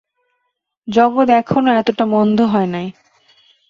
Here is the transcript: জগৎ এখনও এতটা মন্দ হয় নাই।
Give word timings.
জগৎ 0.87 1.27
এখনও 1.39 1.71
এতটা 1.73 2.03
মন্দ 2.13 2.37
হয় 2.51 2.67
নাই। 2.67 2.87